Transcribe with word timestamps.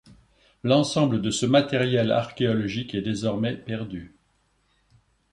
L'ensemble 0.63 1.21
de 1.21 1.29
ce 1.29 1.45
matériel 1.45 2.11
archéologique 2.11 2.95
est 2.95 3.03
désormais 3.03 3.55
perdu. 3.55 4.15